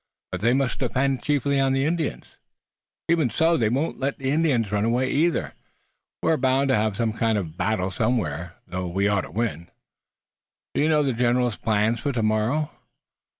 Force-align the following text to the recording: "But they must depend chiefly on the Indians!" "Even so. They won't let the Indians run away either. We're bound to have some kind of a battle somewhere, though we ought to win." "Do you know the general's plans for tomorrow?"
"But 0.31 0.41
they 0.41 0.53
must 0.53 0.79
depend 0.79 1.21
chiefly 1.21 1.59
on 1.59 1.73
the 1.73 1.85
Indians!" 1.85 2.25
"Even 3.07 3.29
so. 3.29 3.55
They 3.55 3.69
won't 3.69 3.99
let 3.99 4.17
the 4.17 4.31
Indians 4.31 4.71
run 4.71 4.83
away 4.83 5.11
either. 5.11 5.53
We're 6.23 6.37
bound 6.37 6.69
to 6.69 6.75
have 6.75 6.97
some 6.97 7.13
kind 7.13 7.37
of 7.37 7.45
a 7.45 7.49
battle 7.49 7.91
somewhere, 7.91 8.55
though 8.65 8.87
we 8.87 9.07
ought 9.07 9.21
to 9.21 9.29
win." 9.29 9.69
"Do 10.73 10.81
you 10.81 10.89
know 10.89 11.03
the 11.03 11.13
general's 11.13 11.59
plans 11.59 11.99
for 11.99 12.11
tomorrow?" 12.11 12.71